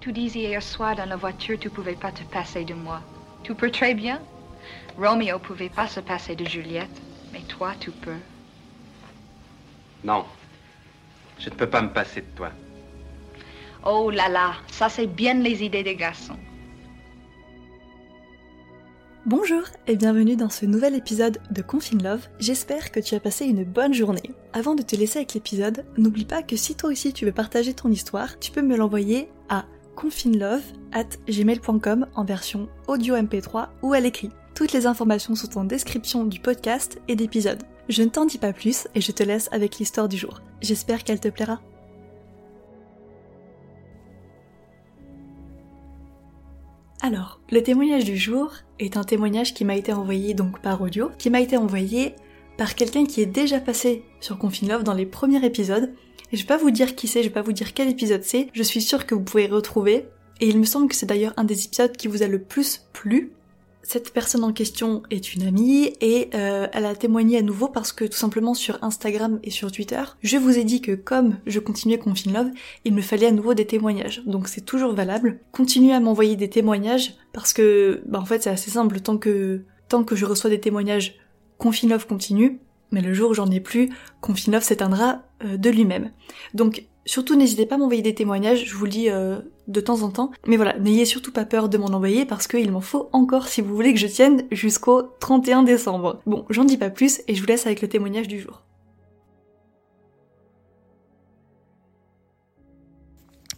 tu 0.00 0.12
disais 0.12 0.40
hier 0.40 0.62
soir 0.62 0.96
dans 0.96 1.08
la 1.08 1.16
voiture 1.16 1.58
tu 1.58 1.70
pouvais 1.70 1.94
pas 1.96 2.12
te 2.12 2.22
passer 2.24 2.64
de 2.64 2.74
moi. 2.74 3.00
Tu 3.42 3.54
peux 3.54 3.70
très 3.70 3.94
bien. 3.94 4.20
Romeo 4.96 5.38
pouvait 5.38 5.68
pas 5.68 5.86
se 5.86 6.00
passer 6.00 6.34
de 6.36 6.44
Juliette, 6.44 7.02
mais 7.32 7.42
toi 7.42 7.72
tu 7.78 7.90
peux. 7.90 8.20
Non. 10.04 10.24
Je 11.38 11.50
ne 11.50 11.54
peux 11.54 11.68
pas 11.68 11.82
me 11.82 11.90
passer 11.90 12.22
de 12.22 12.36
toi. 12.36 12.50
Oh 13.84 14.10
là 14.10 14.28
là, 14.28 14.54
ça 14.68 14.88
c'est 14.88 15.06
bien 15.06 15.34
les 15.34 15.62
idées 15.62 15.82
des 15.82 15.96
garçons. 15.96 16.38
Bonjour 19.26 19.62
et 19.88 19.96
bienvenue 19.96 20.36
dans 20.36 20.50
ce 20.50 20.66
nouvel 20.66 20.94
épisode 20.94 21.38
de 21.50 21.60
Confine 21.60 22.00
Love. 22.00 22.28
J'espère 22.38 22.92
que 22.92 23.00
tu 23.00 23.16
as 23.16 23.20
passé 23.20 23.44
une 23.44 23.64
bonne 23.64 23.92
journée. 23.92 24.30
Avant 24.52 24.76
de 24.76 24.84
te 24.84 24.94
laisser 24.94 25.18
avec 25.18 25.34
l'épisode, 25.34 25.84
n'oublie 25.98 26.24
pas 26.24 26.44
que 26.44 26.54
si 26.54 26.76
toi 26.76 26.90
aussi 26.90 27.12
tu 27.12 27.24
veux 27.24 27.32
partager 27.32 27.74
ton 27.74 27.90
histoire, 27.90 28.38
tu 28.38 28.52
peux 28.52 28.62
me 28.62 28.76
l'envoyer 28.76 29.28
à 29.48 29.64
confinelove 29.96 30.62
at 30.92 31.08
gmail.com 31.28 32.06
en 32.14 32.24
version 32.24 32.68
audio 32.86 33.16
MP3 33.16 33.66
ou 33.82 33.94
à 33.94 33.98
l'écrit. 33.98 34.30
Toutes 34.54 34.72
les 34.72 34.86
informations 34.86 35.34
sont 35.34 35.58
en 35.58 35.64
description 35.64 36.24
du 36.24 36.38
podcast 36.38 37.00
et 37.08 37.16
d'épisode. 37.16 37.64
Je 37.88 38.04
ne 38.04 38.10
t'en 38.10 38.26
dis 38.26 38.38
pas 38.38 38.52
plus 38.52 38.86
et 38.94 39.00
je 39.00 39.10
te 39.10 39.24
laisse 39.24 39.48
avec 39.50 39.78
l'histoire 39.78 40.08
du 40.08 40.18
jour. 40.18 40.40
J'espère 40.60 41.02
qu'elle 41.02 41.18
te 41.18 41.30
plaira. 41.30 41.60
Alors, 47.02 47.40
le 47.50 47.62
témoignage 47.62 48.04
du 48.04 48.16
jour 48.16 48.52
est 48.78 48.96
un 48.96 49.04
témoignage 49.04 49.52
qui 49.52 49.64
m'a 49.64 49.76
été 49.76 49.92
envoyé 49.92 50.32
donc 50.32 50.60
par 50.62 50.80
audio, 50.80 51.10
qui 51.18 51.28
m'a 51.28 51.40
été 51.40 51.56
envoyé 51.56 52.14
par 52.56 52.74
quelqu'un 52.74 53.04
qui 53.04 53.20
est 53.20 53.26
déjà 53.26 53.60
passé 53.60 54.02
sur 54.20 54.38
Confine 54.38 54.68
Love 54.68 54.82
dans 54.82 54.94
les 54.94 55.04
premiers 55.04 55.44
épisodes. 55.44 55.92
Et 56.32 56.36
je 56.36 56.42
vais 56.42 56.48
pas 56.48 56.56
vous 56.56 56.70
dire 56.70 56.96
qui 56.96 57.06
c'est, 57.06 57.22
je 57.22 57.28
vais 57.28 57.34
pas 57.34 57.42
vous 57.42 57.52
dire 57.52 57.74
quel 57.74 57.88
épisode 57.88 58.22
c'est, 58.24 58.48
je 58.54 58.62
suis 58.62 58.80
sûre 58.80 59.06
que 59.06 59.14
vous 59.14 59.22
pouvez 59.22 59.46
retrouver. 59.46 60.06
Et 60.40 60.48
il 60.48 60.58
me 60.58 60.64
semble 60.64 60.88
que 60.88 60.94
c'est 60.94 61.06
d'ailleurs 61.06 61.34
un 61.36 61.44
des 61.44 61.66
épisodes 61.66 61.96
qui 61.96 62.08
vous 62.08 62.22
a 62.22 62.28
le 62.28 62.42
plus 62.42 62.86
plu, 62.92 63.32
cette 63.88 64.12
personne 64.12 64.42
en 64.42 64.52
question 64.52 65.04
est 65.10 65.32
une 65.32 65.46
amie 65.46 65.92
et 66.00 66.28
euh, 66.34 66.66
elle 66.72 66.86
a 66.86 66.96
témoigné 66.96 67.38
à 67.38 67.42
nouveau 67.42 67.68
parce 67.68 67.92
que 67.92 68.04
tout 68.04 68.16
simplement 68.16 68.52
sur 68.52 68.82
Instagram 68.82 69.38
et 69.44 69.50
sur 69.50 69.70
Twitter, 69.70 70.02
je 70.24 70.36
vous 70.38 70.58
ai 70.58 70.64
dit 70.64 70.80
que 70.80 70.92
comme 70.96 71.36
je 71.46 71.60
continuais 71.60 71.96
Confine 71.96 72.32
Love, 72.32 72.50
il 72.84 72.94
me 72.94 73.00
fallait 73.00 73.28
à 73.28 73.30
nouveau 73.30 73.54
des 73.54 73.64
témoignages. 73.64 74.24
Donc 74.26 74.48
c'est 74.48 74.62
toujours 74.62 74.92
valable. 74.92 75.38
Continuez 75.52 75.92
à 75.92 76.00
m'envoyer 76.00 76.34
des 76.34 76.50
témoignages 76.50 77.14
parce 77.32 77.52
que 77.52 78.02
bah 78.06 78.18
en 78.18 78.24
fait 78.24 78.42
c'est 78.42 78.50
assez 78.50 78.72
simple 78.72 78.98
tant 78.98 79.18
que 79.18 79.62
tant 79.88 80.02
que 80.02 80.16
je 80.16 80.24
reçois 80.24 80.50
des 80.50 80.60
témoignages, 80.60 81.14
Confine 81.56 81.90
Love 81.90 82.08
continue. 82.08 82.58
Mais 82.90 83.02
le 83.02 83.14
jour 83.14 83.30
où 83.30 83.34
j'en 83.34 83.50
ai 83.52 83.60
plus, 83.60 83.90
Confine 84.20 84.54
Love 84.54 84.64
s'éteindra 84.64 85.22
euh, 85.44 85.56
de 85.56 85.70
lui-même. 85.70 86.10
Donc 86.54 86.86
Surtout 87.06 87.36
n'hésitez 87.36 87.66
pas 87.66 87.76
à 87.76 87.78
m'envoyer 87.78 88.02
des 88.02 88.14
témoignages, 88.16 88.64
je 88.66 88.74
vous 88.74 88.84
le 88.84 88.90
dis 88.90 89.10
euh, 89.10 89.38
de 89.68 89.80
temps 89.80 90.02
en 90.02 90.10
temps. 90.10 90.32
Mais 90.46 90.56
voilà, 90.56 90.76
n'ayez 90.80 91.04
surtout 91.04 91.30
pas 91.30 91.44
peur 91.44 91.68
de 91.68 91.78
m'en 91.78 91.86
envoyer 91.86 92.26
parce 92.26 92.48
qu'il 92.48 92.70
m'en 92.72 92.80
faut 92.80 93.08
encore 93.12 93.46
si 93.46 93.60
vous 93.60 93.74
voulez 93.74 93.94
que 93.94 94.00
je 94.00 94.08
tienne 94.08 94.42
jusqu'au 94.50 95.02
31 95.20 95.62
décembre. 95.62 96.20
Bon, 96.26 96.44
j'en 96.50 96.64
dis 96.64 96.76
pas 96.76 96.90
plus 96.90 97.22
et 97.28 97.36
je 97.36 97.40
vous 97.40 97.46
laisse 97.46 97.64
avec 97.64 97.80
le 97.80 97.88
témoignage 97.88 98.26
du 98.26 98.40
jour. 98.40 98.62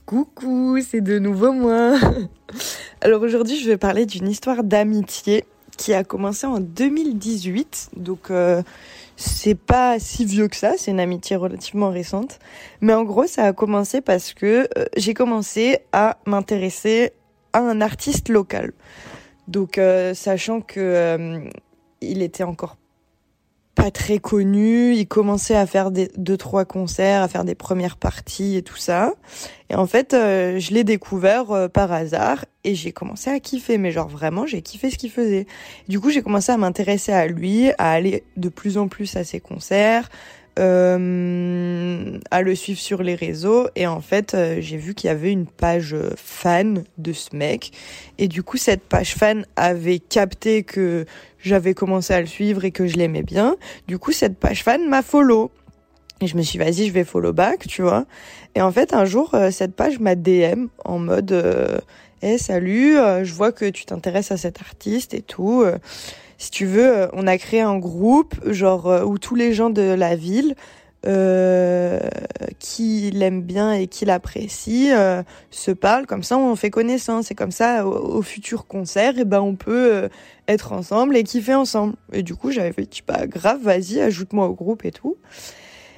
Coucou, 0.05 0.79
c'est 0.87 1.01
de 1.01 1.19
nouveau 1.19 1.53
moi. 1.53 1.99
Alors 3.01 3.23
aujourd'hui, 3.23 3.59
je 3.59 3.69
vais 3.69 3.79
parler 3.79 4.05
d'une 4.05 4.29
histoire 4.29 4.63
d'amitié 4.63 5.45
qui 5.79 5.95
a 5.95 6.05
commencé 6.05 6.47
en 6.47 6.61
2018. 6.61 7.91
Donc 7.97 8.31
euh, 8.31 8.63
c'est 9.19 9.57
pas 9.57 9.99
si 9.99 10.25
vieux 10.25 10.47
que 10.47 10.55
ça, 10.55 10.75
c'est 10.77 10.93
une 10.93 11.01
amitié 11.01 11.35
relativement 11.35 11.91
récente. 11.91 12.39
Mais 12.81 12.95
en 12.95 13.03
gros, 13.03 13.27
ça 13.27 13.47
a 13.47 13.53
commencé 13.53 14.01
parce 14.01 14.33
que 14.33 14.69
euh, 14.79 14.85
j'ai 14.97 15.13
commencé 15.13 15.81
à 15.93 16.19
m'intéresser 16.25 17.13
à 17.53 17.59
un 17.59 17.81
artiste 17.81 18.29
local. 18.29 18.73
Donc, 19.49 19.77
euh, 19.77 20.15
sachant 20.15 20.61
que 20.61 20.79
euh, 20.79 21.41
il 22.01 22.23
était 22.23 22.45
encore 22.45 22.77
pas 23.79 23.91
très 23.93 24.19
connu. 24.19 24.95
Il 24.95 25.07
commençait 25.07 25.55
à 25.55 25.65
faire 25.65 25.93
des 25.93 26.11
deux 26.17 26.37
trois 26.37 26.65
concerts, 26.65 27.23
à 27.23 27.29
faire 27.29 27.45
des 27.45 27.55
premières 27.55 27.97
parties 27.97 28.57
et 28.57 28.63
tout 28.63 28.77
ça. 28.77 29.15
Et 29.71 29.77
en 29.77 29.87
fait, 29.87 30.15
euh, 30.15 30.59
je 30.59 30.73
l'ai 30.73 30.83
découvert 30.83 31.53
euh, 31.53 31.69
par 31.69 31.93
hasard 31.93 32.45
et 32.65 32.75
j'ai 32.75 32.91
commencé 32.91 33.31
à 33.31 33.39
kiffer. 33.39 33.79
Mais 33.79 33.93
genre 33.93 34.09
vraiment, 34.09 34.47
j'ai 34.47 34.63
kiffé 34.63 34.91
ce 34.91 34.99
qu'il 34.99 35.11
faisait. 35.11 35.47
Du 35.87 36.01
coup, 36.01 36.11
j'ai 36.11 36.23
commencé 36.23 36.51
à 36.51 36.57
m'intéresser 36.57 37.13
à 37.13 37.29
lui, 37.29 37.71
à 37.79 37.93
aller 37.93 38.25
de 38.37 38.49
plus 38.49 38.79
en 38.79 38.89
plus 38.89 39.17
à 39.17 39.23
ses 39.23 39.39
concerts, 39.39 40.09
euh, 40.59 42.19
à 42.31 42.43
le 42.43 42.55
suivre 42.55 42.81
sur 42.81 43.03
les 43.03 43.15
réseaux 43.15 43.69
et 43.77 43.87
en 43.87 44.01
fait 44.01 44.35
euh, 44.35 44.59
j'ai 44.61 44.77
vu 44.77 44.95
qu'il 44.95 45.09
y 45.09 45.11
avait 45.11 45.31
une 45.31 45.47
page 45.47 45.95
fan 46.17 46.85
de 46.99 47.13
ce 47.13 47.37
mec 47.37 47.71
et 48.19 48.29
du 48.29 48.43
coup 48.43 48.57
cette 48.57 48.83
page 48.83 49.15
fan 49.15 49.47
avait 49.57 50.01
capté 50.01 50.65
que 50.65 51.07
j'avais 51.39 51.75
commencé 51.75 52.13
à 52.13 52.21
le 52.21 52.27
suivre 52.27 52.65
et 52.65 52.73
que 52.73 52.87
je 52.87 52.97
l'aimais 52.97 53.23
bien 53.23 53.57
du 53.87 53.99
coup 53.99 54.13
cette 54.13 54.37
page 54.37 54.65
fan 54.65 54.89
m'a 54.89 55.03
follow 55.03 55.51
et 56.21 56.27
je 56.27 56.37
me 56.37 56.43
suis 56.43 56.59
vas-y, 56.59 56.89
je 56.89 56.93
vais 56.93 57.05
follow 57.05 57.33
back, 57.33 57.69
tu 57.69 57.83
vois. 57.83 58.05
Et 58.57 58.61
en 58.61 58.73
fait, 58.73 58.93
un 58.93 59.05
jour, 59.05 59.35
euh, 59.35 59.53
cette 59.53 59.77
page 59.77 60.01
m'a 60.01 60.17
DM 60.17 60.67
en 60.85 60.99
mode, 60.99 61.31
euh, 61.31 61.79
hey, 62.23 62.41
salut, 62.41 62.97
je 63.23 63.33
vois 63.33 63.53
que 63.53 63.67
tu 63.67 63.85
t'intéresses 63.85 64.33
à 64.33 64.37
cet 64.37 64.61
artiste 64.61 65.15
et 65.15 65.23
tout. 65.23 65.65
Si 66.39 66.53
tu 66.53 66.67
veux, 66.67 66.97
euh, 66.97 67.09
on 67.13 67.27
a 67.27 67.37
créé 67.37 67.61
un 67.61 67.79
groupe, 67.79 68.35
genre, 68.47 68.87
euh, 68.87 69.03
où 69.03 69.19
tous 69.19 69.35
les 69.35 69.53
gens 69.53 69.71
de 69.71 69.83
la 69.83 70.15
ville, 70.15 70.55
euh, 71.05 71.99
qui 72.61 73.11
l'aiment 73.11 73.43
bien 73.43 73.73
et 73.73 73.89
qui 73.89 74.05
l'apprécient, 74.05 74.97
euh, 74.97 75.23
se 75.51 75.73
parlent. 75.73 76.07
Comme 76.07 76.23
ça, 76.23 76.39
on 76.39 76.55
fait 76.55 76.71
connaissance. 76.71 77.33
Et 77.33 77.35
comme 77.35 77.51
ça, 77.51 77.85
au, 77.87 78.23
futur 78.23 78.67
concert, 78.67 79.19
et 79.19 79.25
ben, 79.25 79.41
on 79.41 79.57
peut 79.57 80.09
être 80.47 80.73
ensemble 80.73 81.17
et 81.17 81.25
kiffer 81.25 81.55
ensemble. 81.55 81.95
Et 82.13 82.23
du 82.23 82.37
coup, 82.37 82.53
j'avais 82.53 82.73
fait, 82.73 82.89
bah, 83.07 83.27
grave, 83.27 83.61
vas-y, 83.63 84.01
ajoute-moi 84.01 84.47
au 84.47 84.55
groupe 84.55 84.85
et 84.85 84.93
tout. 84.93 85.17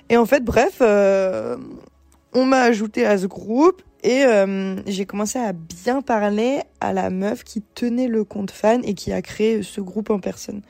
Et 0.09 0.17
en 0.17 0.27
fait, 0.27 0.43
bref, 0.43 0.81
on 0.81 2.45
m'a 2.47 2.62
ajouté 2.62 3.05
à 3.05 3.19
ce 3.19 3.27
groupe 3.27 3.83
et 4.03 4.25
euh, 4.25 4.77
j'ai 4.87 5.05
commencé 5.05 5.38
à 5.38 5.53
bien 5.53 6.00
parler 6.00 6.61
à 6.81 6.93
la 6.93 7.11
meuf 7.11 7.44
qui 7.44 7.62
tenait 7.62 8.09
le 8.09 8.25
compte 8.25 8.50
fan 8.50 8.81
et 8.84 8.94
qui 8.94 9.12
a 9.12 9.21
créé 9.21 9.62
ce 9.62 9.81
groupe 9.81 10.11
en 10.11 10.21
personne. 10.21 10.62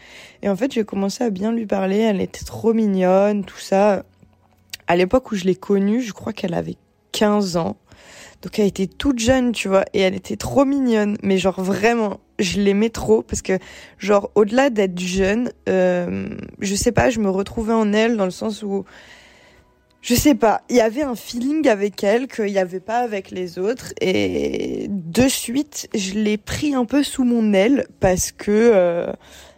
Et 0.43 0.49
en 0.49 0.57
fait, 0.57 0.73
j'ai 0.73 0.85
commencé 0.85 1.23
à 1.23 1.31
bien 1.31 1.53
lui 1.53 1.67
parler. 1.67 1.99
Elle 1.99 2.21
était 2.21 2.45
trop 2.45 2.73
mignonne, 2.73 3.45
tout 3.45 3.59
ça. 3.59 4.05
À 4.89 4.97
l'époque 4.97 5.31
où 5.31 5.37
je 5.37 5.45
l'ai 5.45 5.55
connue, 5.55 6.03
je 6.03 6.13
crois 6.13 6.33
qu'elle 6.33 6.55
avait 6.55 6.77
15 7.13 7.57
ans. 7.57 7.77
Donc 8.43 8.59
elle 8.59 8.67
était 8.67 8.87
toute 8.87 9.19
jeune, 9.19 9.53
tu 9.53 9.69
vois, 9.69 9.85
et 9.93 10.01
elle 10.01 10.15
était 10.15 10.37
trop 10.37 10.65
mignonne. 10.65 11.17
Mais 11.23 11.39
genre 11.39 11.61
vraiment, 11.61 12.21
je 12.39 12.61
l'aimais 12.61 12.89
trop 12.89 13.23
parce 13.23 13.43
que 13.43 13.59
genre 13.99 14.31
au-delà 14.35 14.71
d'être 14.71 14.99
jeune, 14.99 15.53
euh, 15.69 16.29
je 16.59 16.75
sais 16.75 16.91
pas, 16.93 17.11
je 17.11 17.21
me 17.21 17.29
retrouvais 17.29 17.75
en 17.75 17.93
elle 17.93 18.17
dans 18.17 18.25
le 18.25 18.31
sens 18.31 18.63
où 18.63 18.85
je 20.03 20.15
sais 20.15 20.35
pas, 20.35 20.63
il 20.71 20.77
y 20.77 20.81
avait 20.81 21.03
un 21.03 21.15
feeling 21.15 21.69
avec 21.69 22.03
elle 22.03 22.27
qu'il 22.27 22.47
n'y 22.47 22.59
avait 22.59 22.81
pas 22.81 22.99
avec 22.99 23.31
les 23.31 23.59
autres 23.59 23.93
et 24.01 24.87
de 24.89 25.29
suite, 25.29 25.89
je 25.95 26.15
l'ai 26.15 26.39
pris 26.39 26.75
un 26.75 26.87
peu 26.87 27.03
sous 27.03 27.25
mon 27.25 27.53
aile 27.53 27.87
parce 28.01 28.33
que 28.33 28.51
euh, 28.51 29.13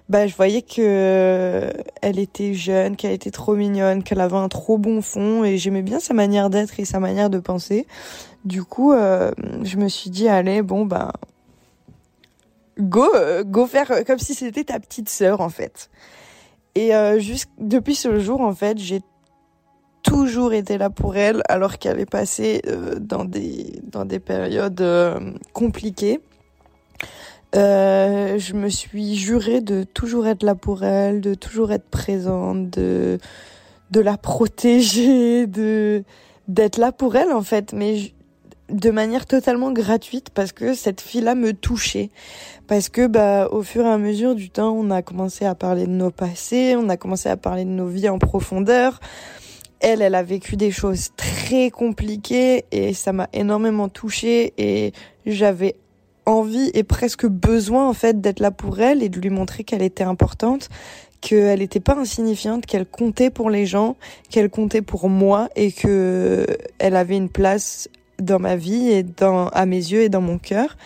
bah 0.08 0.26
je 0.26 0.34
voyais 0.34 0.62
que 0.62 1.72
elle 2.02 2.18
était 2.18 2.54
jeune, 2.54 2.96
qu'elle 2.96 3.12
était 3.12 3.30
trop 3.30 3.54
mignonne, 3.54 4.02
qu'elle 4.02 4.20
avait 4.20 4.36
un 4.36 4.48
trop 4.48 4.78
bon 4.78 5.00
fond 5.00 5.44
et 5.44 5.58
j'aimais 5.58 5.82
bien 5.82 6.00
sa 6.00 6.12
manière 6.12 6.50
d'être 6.50 6.78
et 6.80 6.84
sa 6.84 6.98
manière 6.98 7.30
de 7.30 7.38
penser. 7.38 7.86
Du 8.44 8.64
coup, 8.64 8.92
euh, 8.92 9.30
je 9.62 9.76
me 9.76 9.88
suis 9.88 10.10
dit 10.10 10.28
allez, 10.28 10.62
bon 10.62 10.84
bah 10.84 11.12
go 12.78 13.08
euh, 13.14 13.44
go 13.44 13.66
faire 13.66 14.04
comme 14.06 14.18
si 14.18 14.34
c'était 14.34 14.64
ta 14.64 14.80
petite 14.80 15.08
sœur 15.08 15.40
en 15.40 15.48
fait. 15.48 15.88
Et 16.74 16.94
euh, 16.94 17.20
depuis 17.58 17.94
ce 17.94 18.18
jour 18.18 18.40
en 18.40 18.54
fait, 18.54 18.78
j'ai 18.78 19.02
toujours 20.12 20.52
été 20.52 20.76
là 20.76 20.90
pour 20.90 21.16
elle 21.16 21.42
alors 21.48 21.78
qu'elle 21.78 21.98
est 21.98 22.10
passée 22.10 22.60
euh, 22.66 22.96
dans 23.00 23.24
des 23.24 23.80
dans 23.90 24.04
des 24.04 24.18
périodes 24.18 24.80
euh, 24.80 25.18
compliquées. 25.54 26.20
Euh, 27.54 28.38
je 28.38 28.54
me 28.54 28.68
suis 28.68 29.16
juré 29.16 29.60
de 29.60 29.84
toujours 29.84 30.26
être 30.26 30.42
là 30.42 30.54
pour 30.54 30.84
elle, 30.84 31.20
de 31.20 31.34
toujours 31.34 31.72
être 31.72 31.88
présente, 31.88 32.68
de 32.70 33.18
de 33.90 34.00
la 34.00 34.18
protéger, 34.18 35.46
de 35.60 36.04
d'être 36.46 36.76
là 36.76 36.92
pour 36.92 37.16
elle 37.16 37.32
en 37.32 37.42
fait, 37.42 37.72
mais 37.72 38.12
de 38.68 38.90
manière 38.90 39.24
totalement 39.24 39.72
gratuite 39.72 40.28
parce 40.30 40.52
que 40.52 40.74
cette 40.74 41.00
fille-là 41.00 41.34
me 41.34 41.54
touchait. 41.54 42.10
Parce 42.66 42.90
que 42.90 43.06
bah 43.06 43.48
au 43.50 43.62
fur 43.62 43.86
et 43.86 43.90
à 43.90 43.98
mesure 43.98 44.34
du 44.34 44.50
temps, 44.50 44.72
on 44.72 44.90
a 44.90 45.00
commencé 45.00 45.46
à 45.46 45.54
parler 45.54 45.86
de 45.86 45.92
nos 45.92 46.10
passés, 46.10 46.74
on 46.76 46.90
a 46.90 46.98
commencé 46.98 47.30
à 47.30 47.38
parler 47.38 47.64
de 47.64 47.70
nos 47.70 47.86
vies 47.86 48.10
en 48.10 48.18
profondeur 48.18 49.00
elle, 49.82 50.00
elle 50.00 50.14
a 50.14 50.22
vécu 50.22 50.56
des 50.56 50.70
choses 50.70 51.10
très 51.16 51.70
compliquées 51.70 52.64
et 52.70 52.94
ça 52.94 53.12
m'a 53.12 53.28
énormément 53.32 53.88
touchée 53.88 54.54
et 54.56 54.92
j'avais 55.26 55.76
envie 56.24 56.70
et 56.74 56.84
presque 56.84 57.26
besoin 57.26 57.88
en 57.88 57.92
fait 57.92 58.20
d'être 58.20 58.40
là 58.40 58.52
pour 58.52 58.80
elle 58.80 59.02
et 59.02 59.08
de 59.08 59.20
lui 59.20 59.30
montrer 59.30 59.64
qu'elle 59.64 59.82
était 59.82 60.04
importante, 60.04 60.68
qu'elle 61.20 61.58
n'était 61.58 61.80
pas 61.80 61.96
insignifiante, 61.96 62.64
qu'elle 62.64 62.86
comptait 62.86 63.30
pour 63.30 63.50
les 63.50 63.66
gens, 63.66 63.96
qu'elle 64.30 64.50
comptait 64.50 64.82
pour 64.82 65.08
moi 65.08 65.48
et 65.56 65.72
que 65.72 66.46
elle 66.78 66.96
avait 66.96 67.16
une 67.16 67.28
place 67.28 67.88
dans 68.20 68.38
ma 68.38 68.56
vie 68.56 68.88
et 68.88 69.02
dans 69.02 69.48
à 69.48 69.66
mes 69.66 69.76
yeux 69.76 70.02
et 70.02 70.08
dans 70.08 70.20
mon 70.20 70.38
cœur. 70.38 70.76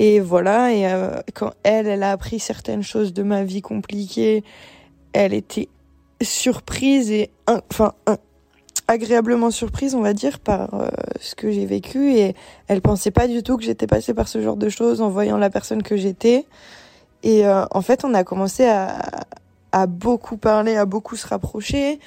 Et 0.00 0.20
voilà, 0.20 0.72
et 0.72 0.86
euh, 0.86 1.20
quand 1.34 1.54
elle, 1.64 1.88
elle 1.88 2.04
a 2.04 2.12
appris 2.12 2.38
certaines 2.38 2.84
choses 2.84 3.12
de 3.12 3.24
ma 3.24 3.42
vie 3.42 3.62
compliquée, 3.62 4.44
elle 5.12 5.34
était 5.34 5.68
surprise 6.22 7.10
et 7.10 7.30
enfin 7.48 7.94
agréablement 8.88 9.50
surprise, 9.50 9.94
on 9.94 10.00
va 10.00 10.14
dire, 10.14 10.40
par 10.40 10.74
euh, 10.74 10.88
ce 11.20 11.34
que 11.34 11.52
j'ai 11.52 11.66
vécu 11.66 12.14
et 12.14 12.34
elle 12.66 12.80
pensait 12.80 13.10
pas 13.10 13.28
du 13.28 13.42
tout 13.42 13.58
que 13.58 13.62
j'étais 13.62 13.86
passée 13.86 14.14
par 14.14 14.26
ce 14.26 14.40
genre 14.40 14.56
de 14.56 14.70
choses 14.70 15.02
en 15.02 15.10
voyant 15.10 15.36
la 15.36 15.50
personne 15.50 15.82
que 15.82 15.96
j'étais. 15.96 16.46
Et 17.22 17.46
euh, 17.46 17.64
en 17.70 17.82
fait, 17.82 18.04
on 18.04 18.14
a 18.14 18.24
commencé 18.24 18.66
à, 18.66 19.86
beaucoup 19.86 20.38
parler, 20.38 20.76
à 20.76 20.86
beaucoup 20.86 21.16
se 21.16 21.26
rapprocher. 21.26 22.00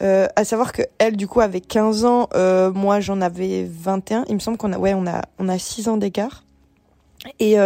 Euh, 0.00 0.28
à 0.36 0.44
savoir 0.44 0.72
que 0.72 0.82
elle, 0.98 1.16
du 1.16 1.26
coup, 1.26 1.40
avait 1.40 1.60
15 1.60 2.04
ans, 2.04 2.28
moi 2.74 3.00
j'en 3.00 3.20
avais 3.20 3.68
21. 3.68 4.24
Il 4.28 4.34
me 4.34 4.40
semble 4.40 4.56
qu'on 4.56 4.72
a, 4.72 4.78
ouais, 4.78 4.94
on 4.94 5.06
a, 5.06 5.22
on 5.38 5.48
a 5.48 5.58
6 5.58 5.88
ans 5.88 5.96
d'écart. 5.96 6.44
Et, 7.40 7.56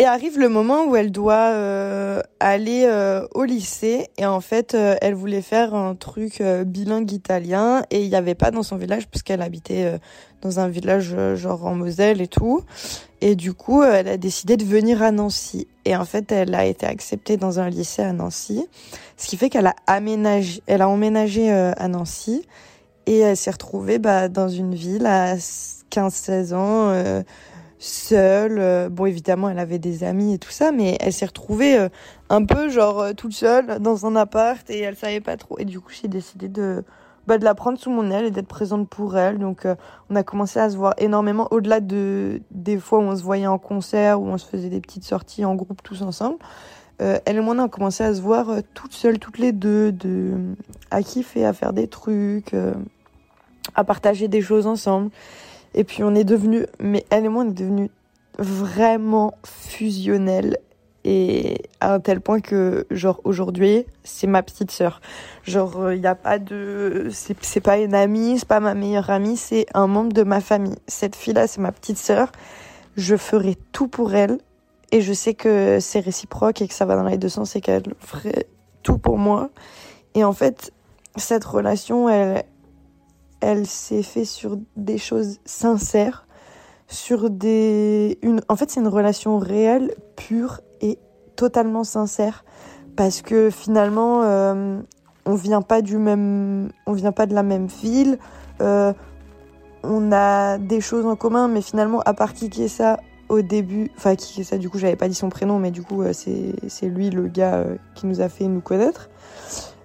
et 0.00 0.06
arrive 0.06 0.38
le 0.38 0.48
moment 0.48 0.86
où 0.86 0.96
elle 0.96 1.12
doit 1.12 1.50
euh, 1.52 2.22
aller 2.40 2.84
euh, 2.86 3.26
au 3.34 3.44
lycée. 3.44 4.08
Et 4.16 4.24
en 4.24 4.40
fait 4.40 4.72
euh, 4.72 4.96
elle 5.02 5.14
voulait 5.14 5.42
faire 5.42 5.74
un 5.74 5.94
truc 5.94 6.42
bilingue 6.64 7.12
italien. 7.12 7.84
Et 7.90 8.00
il 8.00 8.08
n'y 8.08 8.16
avait 8.16 8.34
pas 8.34 8.50
dans 8.50 8.62
son 8.62 8.76
village 8.76 9.08
puisqu'elle 9.08 9.42
habitait 9.42 10.00
dans 10.40 10.58
un 10.58 10.68
village 10.68 11.14
genre 11.34 11.66
en 11.66 11.74
Moselle 11.74 12.22
et 12.22 12.28
tout. 12.28 12.62
Et 13.20 13.36
du 13.36 13.52
coup 13.52 13.82
elle 13.82 14.08
a 14.08 14.16
décidé 14.16 14.56
de 14.56 14.64
venir 14.64 15.02
à 15.02 15.10
Nancy. 15.10 15.68
Et 15.84 15.94
en 15.94 16.06
fait 16.06 16.32
elle 16.32 16.54
a 16.54 16.64
été 16.64 16.86
acceptée 16.86 17.36
dans 17.36 17.60
un 17.60 17.68
lycée 17.68 18.00
à 18.00 18.14
Nancy. 18.14 18.66
Ce 19.18 19.26
qui 19.26 19.36
fait 19.36 19.50
qu'elle 19.50 19.66
a 19.66 19.76
aménagé 19.86 20.62
elle 20.66 20.80
a 20.80 20.88
emménagé 20.88 21.50
à 21.50 21.88
Nancy. 21.88 22.46
Et 23.04 23.18
elle 23.18 23.36
s'est 23.36 23.50
retrouvée 23.50 23.98
bah, 23.98 24.30
dans 24.30 24.48
une 24.48 24.74
ville 24.74 25.04
à 25.04 25.36
15-16 25.36 26.54
ans 26.54 27.22
seule. 27.80 28.58
Euh, 28.58 28.88
bon, 28.88 29.06
évidemment, 29.06 29.48
elle 29.48 29.58
avait 29.58 29.78
des 29.78 30.04
amis 30.04 30.34
et 30.34 30.38
tout 30.38 30.50
ça, 30.50 30.70
mais 30.70 30.96
elle 31.00 31.12
s'est 31.12 31.26
retrouvée 31.26 31.78
euh, 31.78 31.88
un 32.28 32.44
peu 32.44 32.68
genre 32.68 33.00
euh, 33.00 33.12
toute 33.12 33.32
seule 33.32 33.80
dans 33.80 34.06
un 34.06 34.14
appart 34.14 34.68
et 34.70 34.80
elle 34.80 34.96
savait 34.96 35.20
pas 35.20 35.36
trop. 35.36 35.58
Et 35.58 35.64
du 35.64 35.80
coup, 35.80 35.90
j'ai 35.90 36.08
décidé 36.08 36.48
de 36.48 36.84
bah, 37.26 37.38
de 37.38 37.44
la 37.44 37.54
prendre 37.54 37.78
sous 37.78 37.90
mon 37.90 38.10
aile 38.10 38.26
et 38.26 38.30
d'être 38.30 38.48
présente 38.48 38.88
pour 38.88 39.16
elle. 39.16 39.38
Donc, 39.38 39.66
on 40.08 40.16
a 40.16 40.22
commencé 40.22 40.58
à 40.58 40.70
se 40.70 40.76
voir 40.76 40.94
énormément 40.98 41.48
au-delà 41.50 41.80
de 41.80 42.40
des 42.50 42.78
fois 42.78 42.98
où 42.98 43.02
on 43.02 43.16
se 43.16 43.22
voyait 43.22 43.46
en 43.46 43.58
concert, 43.58 44.20
où 44.20 44.26
on 44.26 44.38
se 44.38 44.46
faisait 44.46 44.70
des 44.70 44.80
petites 44.80 45.04
sorties 45.04 45.44
en 45.44 45.54
groupe 45.54 45.82
tous 45.82 46.02
ensemble. 46.02 46.38
elle 46.98 47.20
et 47.26 47.40
moi, 47.40 47.54
on 47.54 47.58
a 47.58 47.68
commencé 47.68 48.02
à 48.02 48.14
se 48.14 48.20
voir 48.22 48.48
toutes 48.74 48.94
seules, 48.94 49.18
toutes 49.18 49.38
les 49.38 49.52
deux, 49.52 49.92
de 49.92 50.32
à 50.90 51.02
kiffer, 51.02 51.44
à 51.44 51.52
faire 51.52 51.72
des 51.72 51.88
trucs, 51.88 52.54
à 53.74 53.84
partager 53.84 54.26
des 54.26 54.40
choses 54.40 54.66
ensemble. 54.66 55.10
Et 55.74 55.84
puis 55.84 56.02
on 56.02 56.14
est 56.14 56.24
devenu, 56.24 56.66
mais 56.80 57.04
elle 57.10 57.24
et 57.24 57.28
moi, 57.28 57.44
on 57.44 57.50
est 57.50 57.54
devenus 57.54 57.90
vraiment 58.38 59.34
fusionnels 59.44 60.58
et 61.04 61.62
à 61.80 61.94
un 61.94 62.00
tel 62.00 62.20
point 62.20 62.40
que 62.40 62.86
genre 62.90 63.20
aujourd'hui 63.24 63.86
c'est 64.04 64.26
ma 64.26 64.42
petite 64.42 64.70
sœur. 64.70 65.00
Genre 65.44 65.72
il 65.76 65.82
euh, 65.82 65.98
n'y 65.98 66.06
a 66.06 66.14
pas 66.14 66.38
de 66.38 67.08
c'est 67.10 67.60
pas 67.60 67.78
une 67.78 67.94
amie 67.94 68.38
c'est 68.38 68.48
pas 68.48 68.60
ma 68.60 68.74
meilleure 68.74 69.08
amie 69.10 69.36
c'est 69.36 69.66
un 69.72 69.86
membre 69.86 70.12
de 70.12 70.22
ma 70.22 70.40
famille. 70.40 70.76
Cette 70.86 71.16
fille 71.16 71.32
là 71.32 71.46
c'est 71.46 71.60
ma 71.60 71.72
petite 71.72 71.98
sœur. 71.98 72.30
Je 72.96 73.16
ferai 73.16 73.56
tout 73.72 73.88
pour 73.88 74.14
elle 74.14 74.38
et 74.92 75.00
je 75.00 75.12
sais 75.12 75.34
que 75.34 75.78
c'est 75.80 76.00
réciproque 76.00 76.60
et 76.60 76.68
que 76.68 76.74
ça 76.74 76.84
va 76.84 76.96
dans 76.96 77.04
les 77.04 77.18
deux 77.18 77.28
sens 77.28 77.56
et 77.56 77.60
qu'elle 77.60 77.94
ferait 78.00 78.46
tout 78.82 78.98
pour 78.98 79.16
moi. 79.16 79.50
Et 80.14 80.24
en 80.24 80.32
fait 80.32 80.72
cette 81.16 81.44
relation 81.44 82.08
elle 82.08 82.44
elle 83.40 83.66
s'est 83.66 84.02
fait 84.02 84.24
sur 84.24 84.58
des 84.76 84.98
choses 84.98 85.38
sincères, 85.44 86.26
sur 86.88 87.30
des 87.30 88.18
une 88.22 88.40
en 88.48 88.56
fait 88.56 88.70
c'est 88.70 88.80
une 88.80 88.88
relation 88.88 89.38
réelle, 89.38 89.94
pure 90.16 90.60
et 90.80 90.98
totalement 91.36 91.84
sincère. 91.84 92.44
Parce 92.96 93.22
que 93.22 93.50
finalement 93.50 94.22
euh, 94.24 94.80
on 95.24 95.34
vient 95.34 95.62
pas 95.62 95.80
même 95.98 96.70
vient 96.92 97.12
pas 97.12 97.26
de 97.26 97.34
la 97.34 97.42
même 97.42 97.66
ville 97.66 98.18
euh, 98.60 98.92
on 99.82 100.12
a 100.12 100.58
des 100.58 100.80
choses 100.80 101.06
en 101.06 101.16
commun 101.16 101.48
mais 101.48 101.62
finalement 101.62 102.00
à 102.00 102.12
part 102.12 102.34
est 102.62 102.68
ça 102.68 103.00
au 103.28 103.40
début 103.40 103.90
enfin 103.96 104.16
qui 104.16 104.42
ça 104.44 104.58
du 104.58 104.68
coup 104.68 104.78
j'avais 104.78 104.96
pas 104.96 105.08
dit 105.08 105.14
son 105.14 105.30
prénom 105.30 105.58
mais 105.58 105.70
du 105.70 105.82
coup 105.82 106.02
euh, 106.02 106.12
c'est 106.12 106.86
lui 106.86 107.10
le 107.10 107.28
gars 107.28 107.64
qui 107.94 108.06
nous 108.06 108.20
a 108.20 108.28
fait 108.28 108.46
nous 108.46 108.60
connaître 108.60 109.08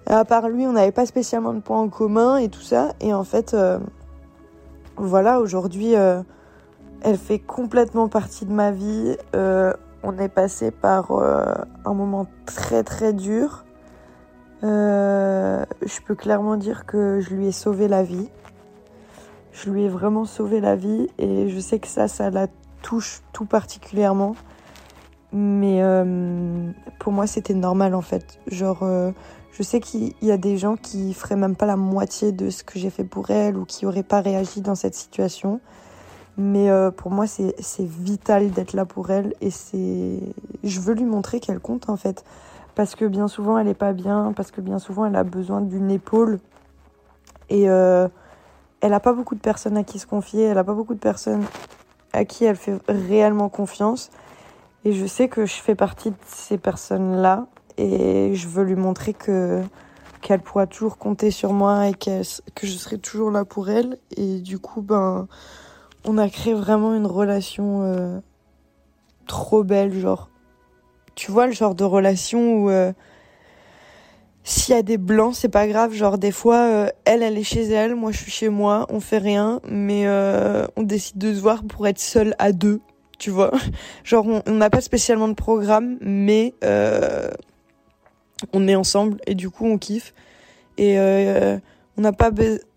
à 0.07 0.25
part 0.25 0.49
lui, 0.49 0.65
on 0.67 0.73
n'avait 0.73 0.91
pas 0.91 1.05
spécialement 1.05 1.53
de 1.53 1.59
points 1.59 1.81
en 1.81 1.89
commun 1.89 2.37
et 2.37 2.49
tout 2.49 2.61
ça. 2.61 2.93
Et 2.99 3.13
en 3.13 3.23
fait, 3.23 3.53
euh, 3.53 3.79
voilà, 4.97 5.39
aujourd'hui, 5.39 5.95
euh, 5.95 6.21
elle 7.01 7.17
fait 7.17 7.39
complètement 7.39 8.07
partie 8.07 8.45
de 8.45 8.53
ma 8.53 8.71
vie. 8.71 9.17
Euh, 9.35 9.73
on 10.03 10.17
est 10.19 10.29
passé 10.29 10.69
par 10.69 11.11
un 11.11 11.93
moment 11.93 12.27
très 12.45 12.83
très 12.83 13.11
dur. 13.13 13.65
je 14.61 16.01
peux 16.05 16.13
clairement 16.13 16.57
dire 16.57 16.85
que 16.85 17.19
je 17.21 17.33
lui 17.33 17.47
ai 17.47 17.51
sauvé 17.51 17.87
la 17.87 18.03
vie. 18.03 18.29
Je 19.51 19.71
lui 19.71 19.85
ai 19.85 19.89
vraiment 19.89 20.25
sauvé 20.25 20.59
la 20.59 20.75
vie 20.75 21.07
et 21.17 21.49
je 21.49 21.59
sais 21.59 21.79
que 21.79 21.87
ça, 21.87 22.07
ça 22.07 22.29
la 22.29 22.47
touche 22.83 23.21
tout 23.33 23.45
particulièrement. 23.45 24.35
Mais 25.31 25.81
pour 26.99 27.11
moi, 27.11 27.25
c'était 27.25 27.55
normal 27.55 27.95
en 27.95 28.01
fait. 28.01 28.39
Genre, 28.45 28.85
je 29.57 29.63
sais 29.63 29.79
qu'il 29.79 30.13
y 30.21 30.31
a 30.31 30.37
des 30.37 30.57
gens 30.57 30.75
qui 30.75 31.13
feraient 31.13 31.37
même 31.37 31.55
pas 31.55 31.65
la 31.65 31.77
moitié 31.77 32.33
de 32.33 32.49
ce 32.49 32.61
que 32.65 32.77
j'ai 32.77 32.89
fait 32.89 33.05
pour 33.05 33.29
elle 33.29 33.55
ou 33.55 33.63
qui 33.63 33.85
auraient 33.85 34.03
pas 34.03 34.19
réagi 34.19 34.59
dans 34.59 34.75
cette 34.75 34.95
situation. 34.95 35.61
Mais 36.37 36.69
euh, 36.69 36.91
pour 36.91 37.09
moi, 37.09 37.25
c'est 37.25 37.55
vital 37.79 38.51
d'être 38.51 38.73
là 38.73 38.83
pour 38.83 39.11
elle 39.11 39.33
et 39.39 39.49
c'est, 39.49 40.19
je 40.65 40.79
veux 40.81 40.93
lui 40.93 41.05
montrer 41.05 41.39
qu'elle 41.39 41.61
compte 41.61 41.89
en 41.89 41.95
fait. 41.95 42.25
Parce 42.75 42.95
que 42.95 43.05
bien 43.05 43.29
souvent, 43.29 43.57
elle 43.57 43.69
est 43.69 43.73
pas 43.73 43.93
bien, 43.93 44.33
parce 44.35 44.51
que 44.51 44.59
bien 44.59 44.77
souvent, 44.77 45.05
elle 45.05 45.15
a 45.15 45.23
besoin 45.23 45.61
d'une 45.61 45.89
épaule. 45.89 46.39
Et 47.47 47.69
euh, 47.69 48.09
elle 48.81 48.93
a 48.93 48.99
pas 48.99 49.13
beaucoup 49.13 49.35
de 49.35 49.39
personnes 49.39 49.77
à 49.77 49.85
qui 49.85 49.99
se 49.99 50.05
confier, 50.05 50.43
elle 50.43 50.57
a 50.57 50.65
pas 50.65 50.73
beaucoup 50.73 50.95
de 50.95 50.99
personnes 50.99 51.45
à 52.11 52.25
qui 52.25 52.43
elle 52.43 52.57
fait 52.57 52.77
réellement 52.89 53.47
confiance. 53.47 54.09
Et 54.83 54.91
je 54.91 55.05
sais 55.05 55.29
que 55.29 55.45
je 55.45 55.55
fais 55.55 55.75
partie 55.75 56.11
de 56.11 56.17
ces 56.25 56.57
personnes-là 56.57 57.47
et 57.77 58.35
je 58.35 58.47
veux 58.47 58.63
lui 58.63 58.75
montrer 58.75 59.13
que 59.13 59.61
qu'elle 60.25 60.41
pourra 60.41 60.65
toujours 60.65 60.97
compter 60.97 61.29
sur 61.29 61.53
moi 61.53 61.87
et 61.87 61.93
que 61.93 62.23
je 62.23 62.71
serai 62.71 62.97
toujours 62.97 63.29
là 63.29 63.45
pour 63.45 63.69
elle. 63.69 63.99
Et 64.17 64.39
du 64.39 64.57
coup 64.57 64.81
ben 64.81 65.27
on 66.03 66.17
a 66.17 66.29
créé 66.29 66.53
vraiment 66.53 66.95
une 66.95 67.05
relation 67.05 67.83
euh, 67.83 68.19
trop 69.27 69.63
belle 69.63 69.93
genre. 69.99 70.29
Tu 71.13 71.31
vois 71.31 71.45
le 71.45 71.53
genre 71.53 71.75
de 71.75 71.83
relation 71.83 72.55
où 72.55 72.69
euh, 72.71 72.91
s'il 74.43 74.73
y 74.73 74.77
a 74.77 74.81
des 74.81 74.97
blancs 74.97 75.35
c'est 75.35 75.49
pas 75.49 75.67
grave. 75.67 75.93
Genre 75.93 76.17
des 76.17 76.31
fois 76.31 76.57
euh, 76.57 76.89
elle 77.05 77.21
elle 77.21 77.37
est 77.37 77.43
chez 77.43 77.63
elle 77.63 77.93
moi 77.93 78.11
je 78.11 78.17
suis 78.17 78.31
chez 78.31 78.49
moi 78.49 78.87
on 78.89 78.99
fait 78.99 79.19
rien. 79.19 79.61
Mais 79.69 80.07
on 80.75 80.81
décide 80.81 81.19
de 81.19 81.35
se 81.35 81.39
voir 81.39 81.63
pour 81.63 81.87
être 81.87 81.99
seul 81.99 82.33
à 82.39 82.51
deux 82.51 82.81
tu 83.19 83.29
vois. 83.29 83.51
Genre 84.03 84.25
on 84.47 84.51
n'a 84.51 84.71
pas 84.71 84.81
spécialement 84.81 85.27
de 85.27 85.33
programme 85.35 85.97
mais 86.01 86.55
on 88.53 88.67
est 88.67 88.75
ensemble 88.75 89.17
et 89.27 89.35
du 89.35 89.49
coup 89.49 89.65
on 89.65 89.77
kiffe. 89.77 90.13
Et 90.77 90.99
euh, 90.99 91.57
on 91.97 92.01
n'a 92.01 92.11
pas 92.11 92.31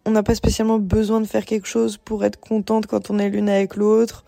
on 0.05 0.11
n'a 0.11 0.23
pas 0.23 0.35
spécialement 0.35 0.79
besoin 0.79 1.21
de 1.21 1.27
faire 1.27 1.45
quelque 1.45 1.67
chose 1.67 1.97
pour 1.97 2.25
être 2.25 2.39
contente 2.39 2.87
quand 2.87 3.11
on 3.11 3.19
est 3.19 3.29
l'une 3.29 3.49
avec 3.49 3.77
l'autre. 3.77 4.25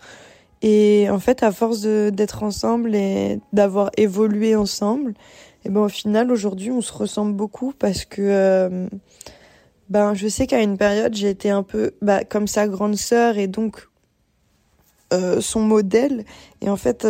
Et 0.61 1.09
en 1.09 1.19
fait 1.19 1.43
à 1.43 1.51
force 1.51 1.81
d'être 1.81 2.43
ensemble 2.43 2.95
et 2.95 3.39
d'avoir 3.51 3.89
évolué 3.97 4.55
ensemble 4.55 5.13
et 5.65 5.69
ben 5.69 5.81
au 5.81 5.89
final 5.89 6.31
aujourd'hui 6.31 6.71
on 6.71 6.81
se 6.81 6.93
ressemble 6.93 7.33
beaucoup 7.33 7.73
parce 7.77 8.05
que 8.05 8.21
euh, 8.21 8.87
ben 9.89 10.13
je 10.13 10.27
sais 10.27 10.45
qu'à 10.45 10.61
une 10.61 10.77
période 10.77 11.15
j'ai 11.15 11.29
été 11.29 11.49
un 11.49 11.63
peu 11.63 11.91
bah, 12.01 12.23
comme 12.23 12.47
sa 12.47 12.67
grande 12.67 12.95
sœur 12.95 13.37
et 13.37 13.47
donc 13.47 13.87
euh, 15.13 15.41
son 15.41 15.61
modèle. 15.61 16.25
Et 16.61 16.69
en 16.69 16.77
fait 16.77 17.07